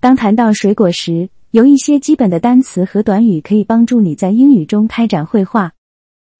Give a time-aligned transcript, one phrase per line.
[0.00, 5.72] 当谈到水果时，有一些基本的单词和短语可以帮助你在英语中开展绘画。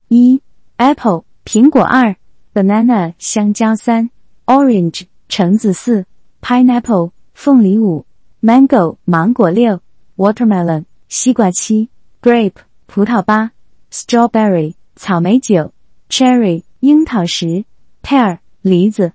[0.07, 0.41] 一
[0.77, 2.15] ，apple 苹果二
[2.55, 4.11] ，banana 香蕉三
[4.47, 6.07] ，orange 橙子四
[6.41, 8.07] ，pineapple 凤梨五
[8.41, 9.81] ，mango 芒果六
[10.17, 11.89] ，watermelon 西瓜七
[12.23, 12.53] ，grape
[12.87, 13.51] 葡萄八
[13.91, 15.73] ，strawberry 草莓九
[16.09, 17.65] ，cherry 樱桃十
[18.05, 19.15] ，pear 梨子。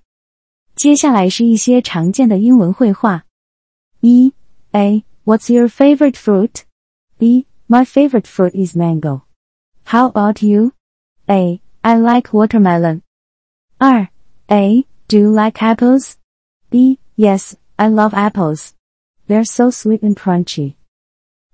[0.76, 3.24] 接下来是一些常见的英文绘画。
[4.06, 4.34] 一
[4.76, 6.66] ，A What's your favorite fruit?
[7.20, 7.48] B.
[7.70, 9.24] My favorite fruit is mango.
[9.86, 10.74] How about you?
[11.30, 11.62] A.
[11.86, 13.04] I like watermelon.
[13.80, 14.10] R.
[14.52, 14.86] A.
[15.08, 16.18] Do you like apples?
[16.70, 17.00] B.
[17.16, 18.76] Yes, I love apples.
[19.28, 20.76] They're so sweet and crunchy.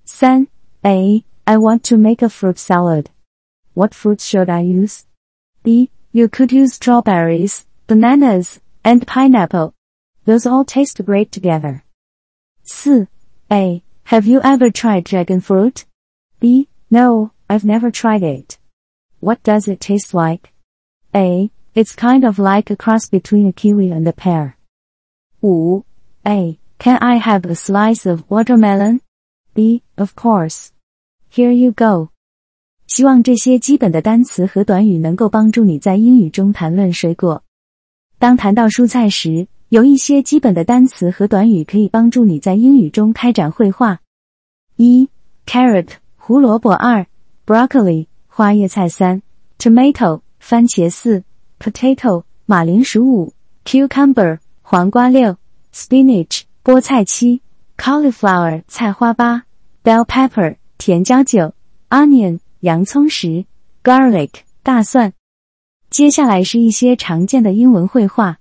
[0.08, 0.48] 3.
[0.84, 1.24] A.
[1.46, 3.12] I want to make a fruit salad.
[3.76, 5.06] What fruits should I use?
[5.62, 5.92] B.
[6.12, 9.76] You could use strawberries, bananas, and pineapple.
[10.26, 11.84] Those all taste great together.
[12.69, 13.09] 4.
[13.51, 13.83] A.
[14.05, 15.85] Have you ever tried dragon fruit?
[16.41, 16.69] B.
[16.91, 18.59] No, I've never tried it.
[19.21, 20.53] What does it taste like?
[21.15, 21.51] A.
[21.75, 24.57] It's kind of like a cross between a kiwi and a pear.
[25.41, 25.83] 5.
[26.27, 26.59] A.
[26.79, 29.01] Can I have a slice of watermelon?
[29.55, 29.83] B.
[29.97, 30.73] Of course.
[31.31, 32.11] Here you go.
[32.87, 37.43] 希望这些基本的单词和短语能够帮助你在英语中谈论水果。
[38.19, 44.00] 当谈到蔬菜时， 有一些基本的单词和短语可以帮助你在英语中开展绘画。
[44.78, 45.08] 一
[45.46, 47.06] ，carrot 胡萝卜二
[47.46, 49.22] ，broccoli 花叶菜三
[49.60, 51.24] ，tomato 番茄四
[51.60, 55.38] ，potato 马铃薯五，cucumber 黄瓜六
[55.72, 57.44] ，spinach 菠菜七
[57.78, 59.44] ，cauliflower 菜花八
[59.84, 61.54] ，bell pepper 甜椒九
[61.90, 63.46] ，onion 洋葱十
[63.84, 64.32] ，garlic
[64.64, 65.14] 大蒜。
[65.92, 68.40] 接下来是一些常见的英文绘画。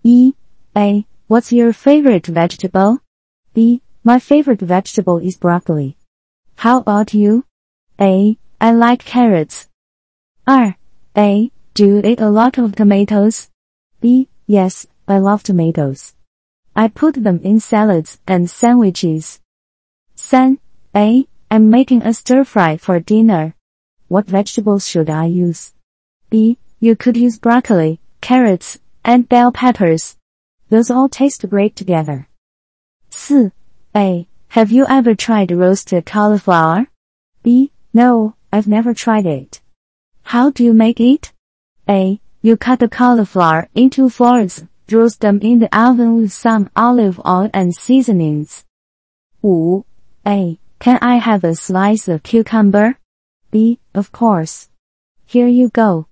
[0.00, 0.34] 一
[0.76, 1.06] a.
[1.26, 2.98] What's your favorite vegetable?
[3.54, 3.80] B.
[4.04, 5.96] My favorite vegetable is broccoli.
[6.56, 7.44] How about you?
[7.98, 8.36] A.
[8.60, 9.68] I like carrots.
[10.46, 10.76] R.
[11.16, 11.50] A.
[11.74, 13.48] Do you eat a lot of tomatoes?
[14.00, 14.28] B.
[14.46, 16.14] Yes, I love tomatoes.
[16.76, 19.40] I put them in salads and sandwiches.
[20.16, 20.58] 3.
[20.94, 21.26] A.
[21.50, 23.54] I'm making a stir fry for dinner.
[24.08, 25.72] What vegetables should I use?
[26.28, 26.58] B.
[26.80, 30.16] You could use broccoli, carrots, and bell peppers.
[30.68, 32.28] Those all taste great together.
[33.10, 33.52] 4.
[33.94, 34.26] A.
[34.48, 36.86] Have you ever tried roasted cauliflower?
[37.42, 37.70] B.
[37.94, 39.60] No, I've never tried it.
[40.22, 41.32] How do you make it?
[41.88, 42.20] A.
[42.42, 47.48] You cut the cauliflower into fours, roast them in the oven with some olive oil
[47.54, 48.64] and seasonings.
[49.42, 49.84] 5.
[50.26, 50.58] A.
[50.80, 52.98] Can I have a slice of cucumber?
[53.52, 53.78] B.
[53.94, 54.68] Of course.
[55.24, 56.08] Here you go.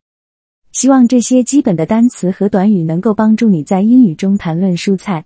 [0.74, 5.24] 希望这些基本的单词和短语能够帮助你在英语中谈论蔬菜。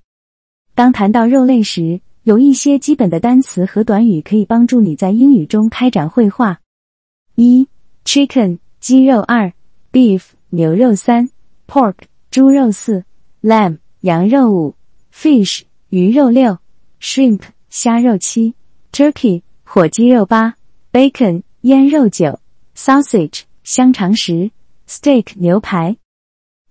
[0.75, 6.61] 当谈到肉类时，有一些基本的单词和短语可以帮助你在英语中开展绘画。
[7.35, 7.67] 一
[8.05, 9.55] ，chicken 鸡肉二
[9.91, 11.31] ，beef 牛肉三
[11.67, 11.95] ，pork
[12.31, 13.05] 猪肉四
[13.41, 14.75] ，lamb 羊肉五
[15.11, 16.59] ，fish 鱼肉六
[17.01, 18.53] ，shrimp 虾肉七
[18.93, 20.57] ，turkey 火鸡肉八
[20.93, 22.39] ，bacon 腌肉九
[22.77, 24.51] ，sausage 香肠十。
[24.89, 25.99] steak 牛排。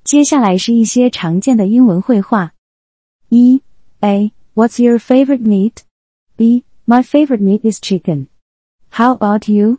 [0.04, 2.54] 接下来是一些常见的英文会话。
[3.30, 3.62] 一
[4.00, 5.84] A What's your favorite meat?
[6.36, 8.28] B My favorite meat is chicken.
[8.90, 9.78] How about you?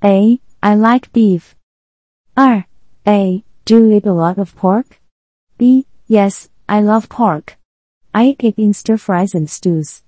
[0.00, 1.52] A I like beef.
[2.34, 2.64] 二
[3.04, 5.00] A Do you eat a lot of pork?
[5.56, 7.56] B Yes, I love pork.
[8.12, 10.02] I eat it in stir fries and stews.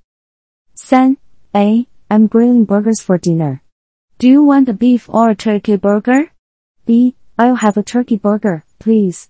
[0.75, 1.17] 三
[1.55, 3.62] A I'm grilling burgers for dinner.
[4.19, 6.33] Do you want a beef or a turkey burger?
[6.87, 9.30] B I'll have a turkey burger, please.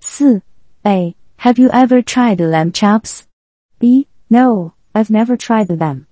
[0.00, 0.42] 4.
[0.86, 1.14] A.
[1.36, 3.26] Have you ever tried lamb chops?
[3.78, 4.06] B.
[4.28, 6.06] No, I've never tried them.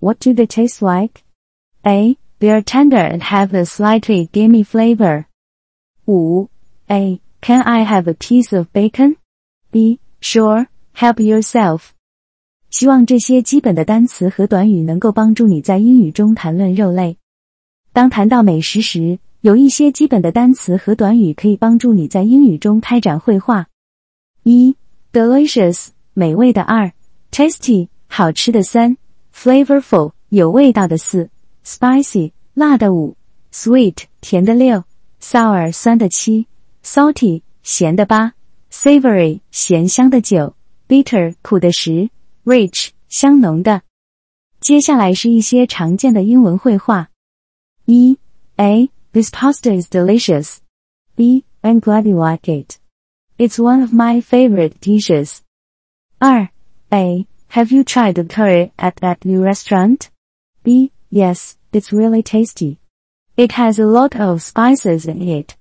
[0.00, 1.24] What do they taste like?
[1.86, 2.16] A.
[2.38, 5.26] They are tender and have a slightly gamey flavor.
[6.06, 6.48] 5.
[6.90, 7.20] A.
[7.40, 9.16] Can I have a piece of bacon?
[9.70, 10.00] B.
[10.20, 11.92] Sure, help yourself.
[12.70, 17.16] 希望这些基本的单词和短语能够帮助你在英语中谈论肉类。
[17.92, 23.65] 当谈到美食时， 有一些基本的单词和短语可以帮助你在英语中开展绘画。
[24.43, 24.75] 一
[25.11, 26.91] ，delicious 美味的二
[27.31, 28.97] ，tasty 好吃的三
[29.33, 31.31] ，flavorful 有味道的四
[31.65, 33.17] ，spicy 辣的五
[33.51, 34.83] ，sweet 甜的六
[35.19, 36.45] ，sour 酸的七
[36.83, 38.33] ，salty 咸的八
[38.71, 40.55] ，savory 咸香的九
[40.87, 42.11] ，bitter 苦的十
[42.45, 43.81] ，rich 香浓的。
[44.59, 47.09] 接下来是一些常见的英文绘画。
[47.85, 48.19] 一
[48.57, 50.61] ，a This pasta is delicious.
[51.17, 51.43] B.
[51.61, 52.79] I'm glad you like it.
[53.37, 55.43] It's one of my favorite dishes.
[56.21, 56.49] R.
[56.93, 57.27] A.
[57.49, 60.09] Have you tried the curry at that new restaurant?
[60.63, 60.93] B.
[61.09, 62.79] Yes, it's really tasty.
[63.35, 65.57] It has a lot of spices in it.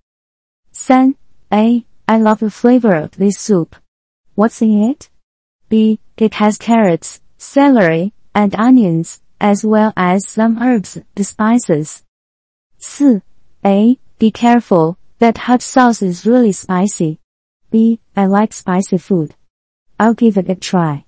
[0.73, 1.17] 3.
[1.53, 1.85] A.
[2.06, 3.75] I love the flavor of this soup.
[4.37, 5.11] What's in it?
[5.69, 5.99] B.
[6.17, 12.05] It has carrots, celery, and onions, as well as some herbs, the spices.
[12.79, 13.23] 4.
[13.63, 13.98] A.
[14.19, 17.19] Be careful, that hot sauce is really spicy.
[17.72, 18.00] B.
[18.16, 19.36] I like spicy food.
[20.00, 21.06] I'll give it a try.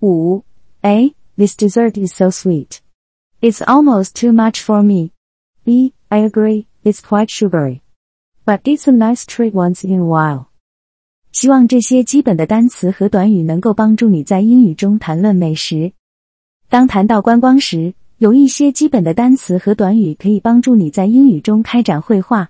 [0.00, 0.42] 5.
[0.84, 1.14] A.
[1.36, 2.80] This dessert is so sweet.
[3.42, 5.12] It's almost too much for me.
[5.64, 5.92] B.
[6.10, 7.82] I agree, it's quite sugary.
[8.44, 10.46] But it's a nice treat once in a while.
[11.32, 15.92] 希望这些基本的单词和短语能够帮助你在英语中谈论美食。
[16.68, 22.49] 当谈到观光时， 有一些基本的单词和短语可以帮助你在英语中开展绘画。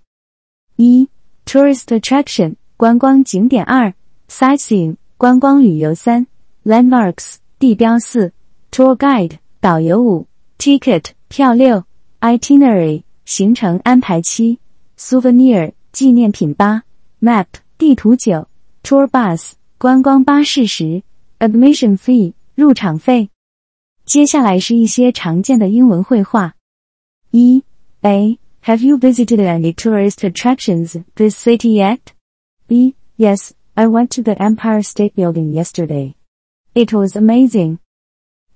[0.77, 1.07] 一、
[1.45, 3.93] tourist attraction 观光景点；二、
[4.27, 6.25] sightseeing 观光旅游；三、
[6.65, 8.33] landmarks 地标；四、
[8.71, 10.25] tour guide 导游；五、
[10.57, 11.83] ticket 票；六、
[12.19, 14.57] itinerary 行程安排；七、
[14.97, 16.83] souvenir 纪念品；八、
[17.21, 17.45] map
[17.77, 18.47] 地图；九。
[18.81, 21.03] Tour bus 观光巴士十
[21.37, 23.29] ，admission fee 入场费。
[24.09, 26.55] 接下来是一些常见的英文会话。
[27.29, 27.63] 一
[28.01, 31.99] Have you visited any tourist attractions this city yet?
[32.67, 32.95] B.
[33.17, 36.15] Yes, I went to the Empire State Building yesterday.
[36.73, 37.77] It was amazing.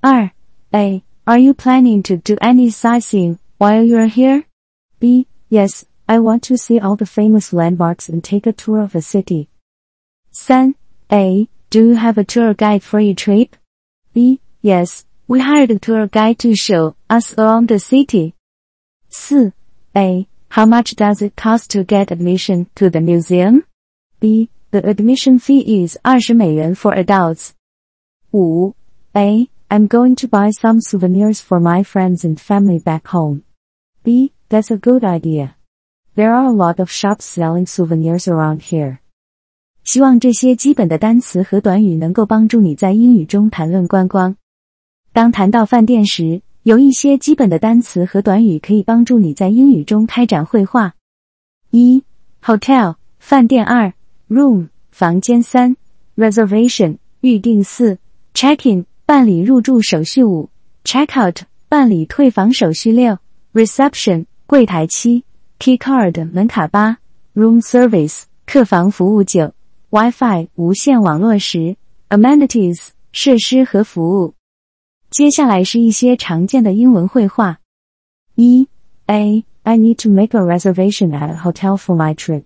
[0.01, 0.31] 二
[0.73, 1.03] A.
[1.25, 4.45] Are you planning to do any sightseeing while you're here?
[4.99, 5.27] B.
[5.49, 9.03] Yes, I want to see all the famous landmarks and take a tour of the
[9.03, 9.49] city.
[10.31, 10.73] 三
[11.11, 13.55] ，A Do you have a tour guide for your trip?
[14.15, 14.39] B.
[14.63, 18.34] Yes, we hired a tour guide to show us around the city.
[19.10, 19.52] 4.
[19.96, 20.26] A.
[20.50, 23.64] How much does it cost to get admission to the museum?
[24.20, 24.50] B.
[24.70, 27.54] The admission fee is 20美元 for adults.
[28.32, 28.74] 5.
[29.16, 29.48] A.
[29.70, 33.44] I'm going to buy some souvenirs for my friends and family back home.
[34.02, 34.32] B.
[34.48, 35.56] That's a good idea.
[36.14, 39.00] There are a lot of shops selling souvenirs around here.
[39.84, 44.36] 希望这些基本的单词和短语能够帮助你在英语中谈论观光。
[45.13, 50.95] 当谈到饭店时，有一些基本的单词和短语可以帮助你在英语中开展会话。
[51.69, 52.03] 一
[52.43, 53.93] ，hotel 饭店；二
[54.27, 55.77] ，room 房间；三
[56.17, 57.99] ，reservation 预订；四
[58.33, 60.49] ，check-in 办理入住手续；五
[60.83, 63.19] ，check-out 办理退房手续；六
[63.53, 65.23] ，reception 柜台；七
[65.59, 66.97] ，key card 门卡；八
[67.35, 69.53] ，room service 客房服务；九。
[69.91, 71.75] WiFi 无线网络时
[72.09, 74.33] ，amenities 设施和服务。
[75.12, 77.60] 接下来是一些常见的英文绘画。
[78.34, 78.68] 一
[79.06, 82.44] A I need to make a reservation at a hotel for my trip.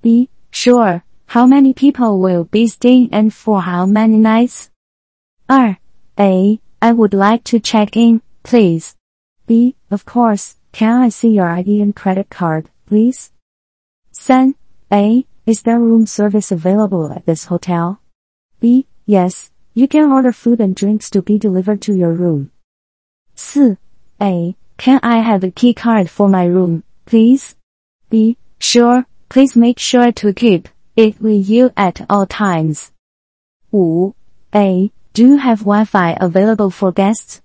[0.00, 1.02] B Sure.
[1.26, 4.66] How many people will be staying and for how many nights?
[5.46, 5.76] 二
[6.16, 8.94] A I would like to check in, please.
[9.46, 10.56] B Of course.
[10.72, 13.30] Can I see your ID and credit card, please?
[14.12, 14.54] 三
[14.90, 18.00] A is there room service available at this hotel?
[18.60, 18.86] B.
[19.04, 22.50] Yes, you can order food and drinks to be delivered to your room.
[23.34, 23.76] 4.
[24.20, 24.56] A.
[24.76, 27.56] Can I have a key card for my room, please?
[28.08, 28.36] B.
[28.60, 32.92] Sure, please make sure to keep it with you at all times.
[33.72, 34.14] 5.
[34.54, 34.90] A.
[35.12, 37.42] Do you have Wi-Fi available for guests?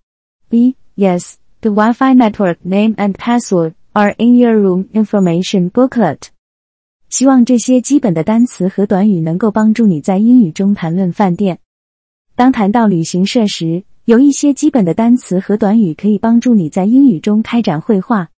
[0.50, 0.76] B.
[0.96, 6.30] Yes, the Wi-Fi network name and password are in your room information booklet.
[7.10, 11.60] 希望这些基本的单词和短语能够帮助你在英语中谈论饭店。
[12.37, 18.29] 当谈到旅行社时，有一些基本的单词和短语可以帮助你在英语中开展绘画。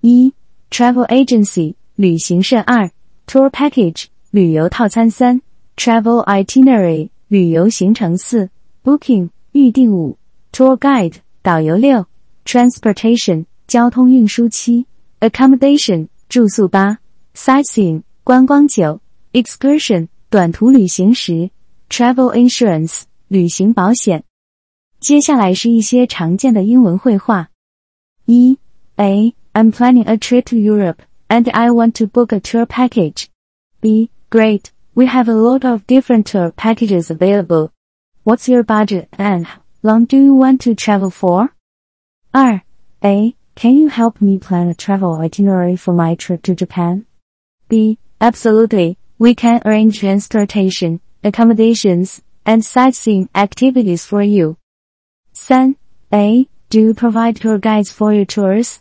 [0.00, 0.32] 一
[0.68, 2.90] ，travel agency 旅行社；二
[3.28, 5.40] ，tour package 旅游套餐；三
[5.76, 8.50] ，travel itinerary 旅游行程；四
[8.82, 10.18] ，booking 预订；五
[10.52, 12.06] ，tour guide 导游；六
[12.44, 14.86] ，transportation 交通运输；七
[15.20, 16.98] ，accommodation 住宿；八。
[17.32, 19.00] sightseeing 观光九
[19.32, 21.48] ，excursion 短途旅行时
[21.88, 24.23] ，travel insurance 旅行保险。
[24.99, 27.49] 接下来是一些常见的英文绘画。
[28.25, 28.57] 一，
[28.95, 33.25] A I'm planning a trip to Europe and I want to book a tour package.
[33.79, 37.71] B Great, we have a lot of different tour packages available.
[38.23, 41.49] What's your budget and how long do you want to travel for?
[42.31, 42.61] 二
[43.01, 47.05] A Can you help me plan a travel itinerary for my trip to Japan?
[47.69, 47.97] B.
[48.19, 48.97] Absolutely.
[49.17, 54.56] We can arrange transportation, accommodations, and sightseeing activities for you.
[55.34, 55.76] 3.
[56.12, 56.48] A.
[56.68, 58.80] Do you provide tour guides for your tours?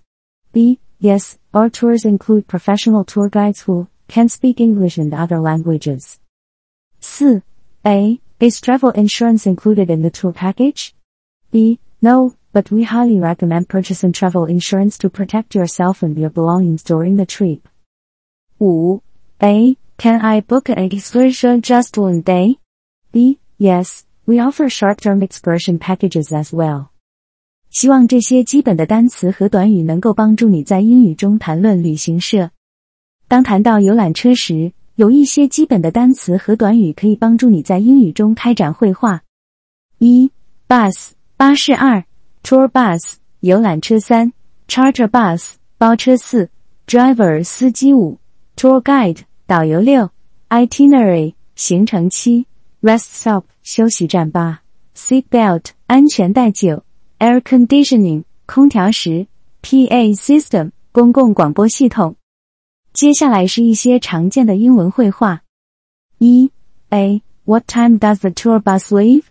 [0.53, 0.79] B.
[0.99, 6.19] Yes, our tours include professional tour guides who can speak English and other languages.
[6.99, 7.43] 4.
[7.85, 8.19] A.
[8.39, 10.93] Is travel insurance included in the tour package?
[11.51, 11.79] B.
[12.01, 17.17] No, but we highly recommend purchasing travel insurance to protect yourself and your belongings during
[17.17, 17.67] the trip.
[18.59, 19.01] 5.
[19.43, 19.75] A.
[19.97, 22.57] Can I book an excursion just one day?
[23.11, 23.39] B.
[23.59, 26.87] Yes, we offer short-term excursion packages as well.
[27.69, 32.51] 希望这些基本的单词和短语能够帮助你在英语中谈论旅行社。
[33.27, 39.23] 当谈到游览车时，有一些基本的单词和短语可以帮助你在英语中开展绘画。
[39.97, 40.31] 一
[40.69, 42.05] ，bus 巴士二
[42.41, 44.31] ，tour bus 游览车三
[44.69, 46.49] ，charter bus 包车四
[46.87, 48.19] ，driver 司机五
[48.55, 50.09] ，tour guide 导游六
[50.47, 52.45] ，itinerary 行程七
[52.81, 53.43] rest stop.
[53.63, 54.61] 休息站八
[54.95, 55.71] ，seat belt.
[55.87, 56.83] 安全带九
[57.19, 58.23] ，air conditioning.
[58.45, 59.27] 空调十
[59.61, 60.71] ，PA system.
[60.91, 62.15] 公共广播系统。
[62.93, 65.43] 接下来是一些常见的英文会话。
[66.17, 66.51] 一
[67.45, 69.23] What time does the tour bus leave?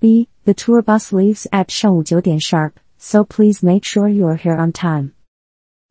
[0.00, 0.28] B.
[0.44, 5.12] The tour bus leaves at 上午九点 sharp, so please make sure you're here on time.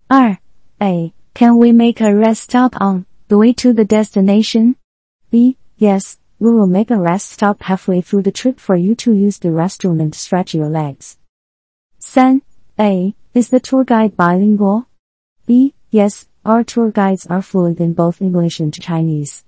[0.08, 0.38] 二
[0.80, 1.14] A.
[1.34, 4.76] Can we make a rest stop on the way to the destination?
[5.32, 5.58] B.
[5.80, 9.38] Yes, we will make a rest stop halfway through the trip for you to use
[9.38, 11.18] the restroom and stretch your legs.
[12.02, 12.42] 3.
[12.78, 13.16] A.
[13.34, 14.88] Is the tour guide bilingual?
[15.46, 15.74] B.
[15.90, 19.46] Yes, our tour guides are fluent in both English and Chinese.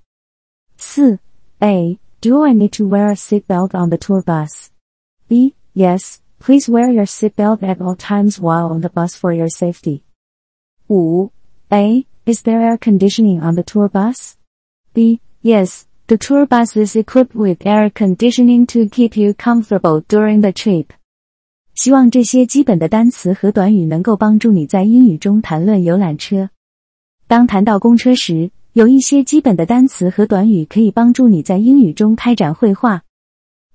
[0.78, 1.20] 4.
[1.62, 2.00] A.
[2.22, 4.72] Do I need to wear a seatbelt on the tour bus?
[5.28, 5.54] B.
[5.74, 10.06] Yes, please wear your seatbelt at all times while on the bus for your safety.
[10.88, 11.30] 5.
[11.74, 12.06] A.
[12.26, 14.38] Is there air conditioning on the tour bus?
[14.94, 15.20] B.
[15.42, 20.52] Yes, the tour bus is equipped with air conditioning to keep you comfortable during the
[20.52, 20.88] trip.
[21.74, 26.50] 希望这些基本的单词和短语能够帮助你在英语中谈论游览车。
[27.28, 33.04] 当谈到公车时，有一些基本的单词和短语可以帮助你在英语中开展绘画。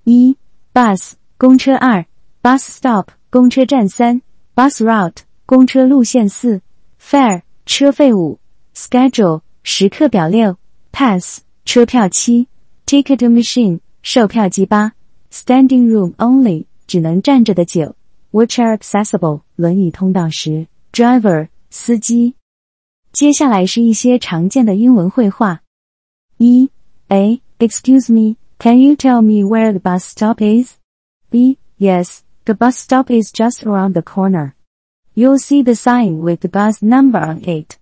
[0.04, 0.36] 一
[0.72, 2.06] ，bus 公车二
[2.42, 4.22] ，bus stop 公车站三
[4.54, 6.62] ，bus route 公车路线四
[7.00, 8.38] ，fare 车费五
[8.74, 10.56] ，schedule 时刻表六
[10.92, 12.48] ，pass 车票七
[12.86, 14.92] ，ticket machine 售票机八
[15.30, 16.64] ，standing room only。
[16.86, 17.94] 只能站着的九
[18.32, 22.34] ，wheelchair accessible 轮椅通道十，driver 司机。
[23.12, 25.60] 接下来是一些常见的英文绘画。
[26.38, 26.68] 一
[27.06, 30.78] ，A Excuse me, can you tell me where the bus stop is?
[31.30, 34.54] B Yes, the bus stop is just around the corner.
[35.14, 37.76] You'll see the sign with the bus number on it.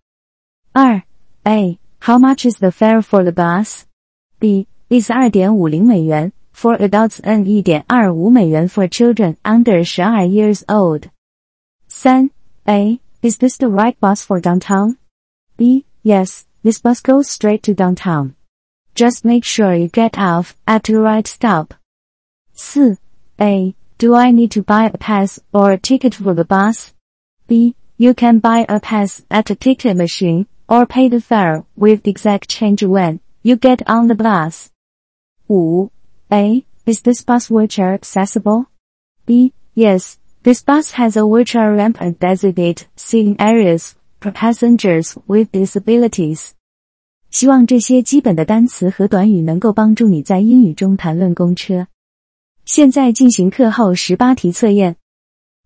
[0.72, 1.02] 二
[1.44, 3.85] ，A How much is the fare for the bus?
[4.39, 6.31] B is 二点五零美元。
[6.53, 11.09] for adults and 一点二五美元 for children under 十二 years old.
[11.87, 12.29] 三
[12.65, 12.99] A.
[13.21, 14.97] Is this the right bus for downtown?
[15.57, 15.85] B.
[16.03, 18.35] Yes, this bus goes straight to downtown.
[18.95, 21.73] Just make sure you get off at the right stop.
[22.53, 22.97] 4.
[23.39, 23.75] A.
[23.97, 26.93] Do I need to buy a pass or a ticket for the bus?
[27.47, 27.75] B.
[27.97, 32.11] You can buy a pass at a ticket machine or pay the fare with the
[32.11, 34.69] exact change when you get on the bus.
[35.47, 35.89] 5.
[36.31, 36.65] A.
[36.85, 38.65] Is this bus wheelchair accessible?
[39.25, 39.53] B.
[39.75, 46.51] Yes, this bus has a wheelchair ramp and designated seating areas for passengers with disabilities.
[47.29, 51.87] 希望这些基本的单词和短语能够帮助你在英语中谈论公车。
[52.65, 54.97] 现在进行课后十八题测验。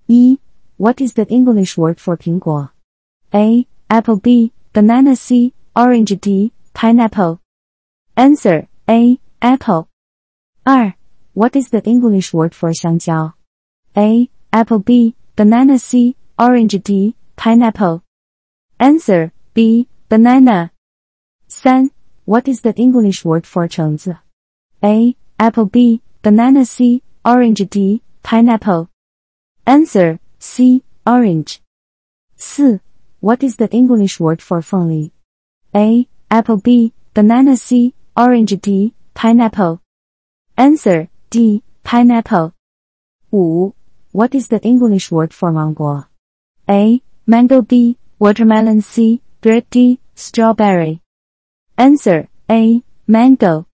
[0.05, 0.39] 一
[0.77, 2.69] What is the English word for 苹果？
[3.31, 3.67] A.
[3.87, 4.51] Apple B.
[4.73, 5.53] Banana C.
[5.75, 6.51] Orange D.
[6.73, 7.39] Pineapple.
[8.15, 9.19] Answer A.
[9.41, 9.89] Apple.
[10.65, 10.93] 二
[11.33, 13.33] What is the English word for 香蕉？
[13.95, 14.29] A.
[14.51, 15.15] Apple B.
[15.35, 16.15] Banana C.
[16.37, 17.15] Orange D.
[17.35, 18.03] Pineapple.
[18.79, 19.87] Answer B.
[20.09, 20.71] Banana.
[21.47, 21.91] 三
[22.25, 24.17] What is the English word for 橙子？
[24.83, 25.15] A.
[25.39, 26.01] Apple B.
[26.21, 27.01] Banana C.
[27.23, 28.01] Orange D.
[28.23, 28.89] Pineapple.
[29.65, 30.83] Answer C.
[31.05, 31.61] Orange.
[32.35, 32.81] 四
[33.22, 35.12] what is the English word for folly?
[35.76, 36.08] A.
[36.28, 36.92] Apple B.
[37.14, 37.94] Banana C.
[38.16, 38.94] Orange D.
[39.14, 39.80] Pineapple.
[40.56, 41.62] Answer D.
[41.84, 42.52] Pineapple.
[43.32, 43.76] 五.
[44.10, 46.04] What is the English word for mango?
[46.68, 47.00] A.
[47.24, 47.96] Mango B.
[48.18, 49.22] Watermelon C.
[49.40, 50.00] Grape D.
[50.16, 51.00] Strawberry.
[51.78, 52.82] Answer A.
[53.06, 53.68] Mango.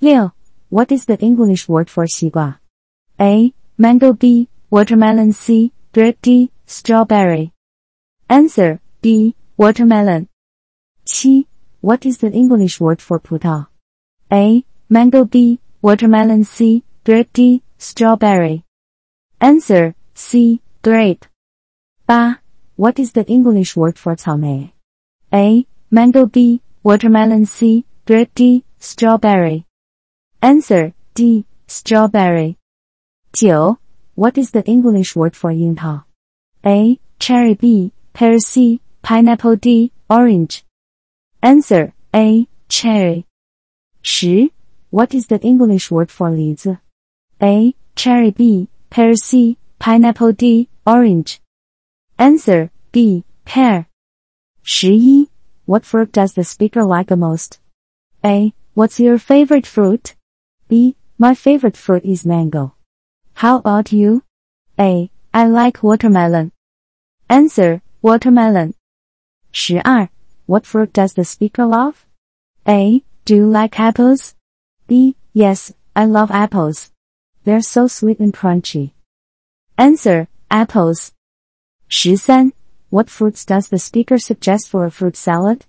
[0.00, 0.30] 六.
[0.68, 2.06] What is the English word for
[3.18, 3.52] A.
[3.76, 4.48] Mango B.
[4.70, 5.72] Watermelon C.
[5.92, 6.52] Grape D.
[6.66, 7.52] Strawberry.
[8.29, 9.35] Answer B.
[9.57, 10.27] Watermelon.
[11.05, 11.45] 7.
[11.81, 13.67] What is the English word for 葡萄?
[14.31, 14.65] A.
[14.89, 18.63] Mango B watermelon C, grape D, strawberry.
[19.41, 21.25] Answer C, grape.
[22.09, 22.37] 8.
[22.77, 24.73] What is the English word for 草莓?
[25.33, 29.65] A, mango B, watermelon C, grape D, strawberry.
[30.41, 31.45] Answer D.
[31.67, 32.57] Strawberry.
[33.31, 33.77] 九
[34.15, 36.03] What is the English word for 樱桃?
[36.65, 36.99] A.
[37.17, 37.93] Cherry B.
[38.12, 40.64] pear C, pineapple D, orange.
[41.42, 43.26] Answer A, cherry.
[44.02, 44.50] 10.
[44.90, 46.78] What is the English word for 李子?
[47.42, 51.40] A, cherry B, pear C, pineapple D, orange.
[52.18, 53.86] Answer B, pear.
[54.82, 55.28] 11.
[55.66, 57.60] What fruit does the speaker like the most?
[58.24, 58.52] A.
[58.74, 60.16] What's your favorite fruit?
[60.68, 60.96] B.
[61.18, 62.74] My favorite fruit is mango.
[63.34, 64.22] How about you?
[64.78, 65.10] A.
[65.34, 66.52] I like watermelon.
[67.28, 68.74] Answer watermelon.
[69.52, 70.08] 12.
[70.46, 72.06] What fruit does the speaker love?
[72.66, 73.02] A.
[73.24, 74.34] Do you like apples?
[74.86, 75.16] B.
[75.32, 76.92] Yes, I love apples.
[77.44, 78.92] They're so sweet and crunchy.
[79.76, 81.12] Answer, apples.
[81.90, 82.52] 13.
[82.90, 85.66] What fruits does the speaker suggest for a fruit salad?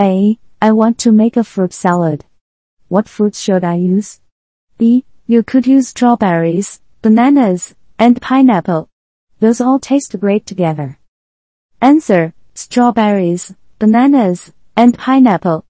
[0.00, 0.38] A.
[0.60, 2.24] I want to make a fruit salad.
[2.88, 4.20] What fruits should I use?
[4.78, 5.04] B.
[5.26, 8.88] You could use strawberries, bananas, and pineapple.
[9.40, 10.97] Those all taste great together.
[11.80, 15.64] Answer, strawberries, bananas, and pineapple.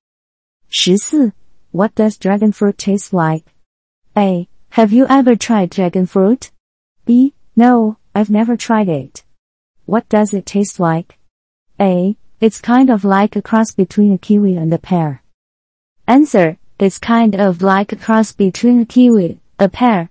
[0.75, 1.35] 14.
[1.71, 3.45] What does dragon fruit taste like?
[4.17, 4.49] A.
[4.71, 6.51] Have you ever tried dragon fruit?
[7.05, 7.35] B.
[7.55, 9.23] No, I've never tried it.
[9.85, 11.19] What does it taste like?
[11.79, 12.17] A.
[12.41, 15.23] It's kind of like a cross between a kiwi and a pear.
[16.07, 20.09] Answer, it's kind of like a cross between a kiwi, a pear.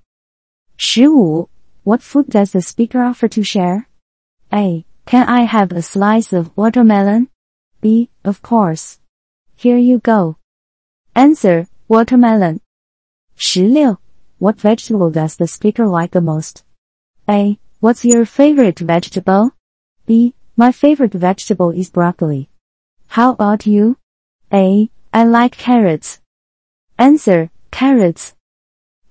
[0.77, 1.47] 15.
[1.83, 3.87] What food does the speaker offer to share?
[4.53, 4.85] A.
[5.07, 7.29] Can I have a slice of watermelon?
[7.79, 8.09] B.
[8.25, 8.99] Of course.
[9.55, 10.35] Here you go.
[11.15, 12.59] Answer, watermelon.
[13.37, 13.97] 16.
[14.37, 16.65] What vegetable does the speaker like the most?
[17.29, 17.57] A.
[17.79, 19.51] What's your favorite vegetable?
[20.05, 20.33] B.
[20.57, 22.49] My favorite vegetable is broccoli.
[23.07, 23.95] How about you?
[24.51, 24.89] A.
[25.13, 26.19] I like carrots.
[26.99, 28.35] Answer, carrots.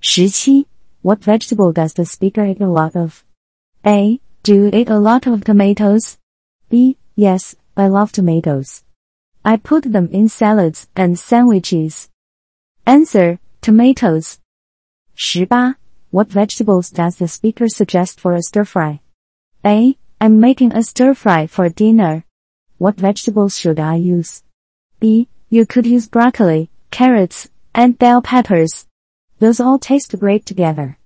[0.03, 0.67] 17.
[1.01, 3.25] What vegetable does the speaker eat a lot of?
[3.87, 4.21] A.
[4.47, 6.19] Do you eat a lot of tomatoes?
[6.71, 6.97] B.
[7.17, 8.85] Yes, I love tomatoes.
[9.45, 12.09] I put them in salads and sandwiches.
[12.87, 14.39] Answer, tomatoes.
[15.19, 15.75] 18.
[16.13, 19.01] What vegetables does the speaker suggest for a stir fry?
[19.65, 19.99] A.
[20.21, 22.25] I'm making a stir fry for dinner.
[22.79, 24.45] What vegetables should I use?
[25.01, 25.27] B.
[25.51, 28.87] You could use broccoli, carrots, and bell peppers.
[29.41, 30.99] Those all taste great together.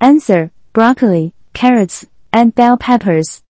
[0.00, 3.45] Answer, broccoli, carrots, and bell peppers.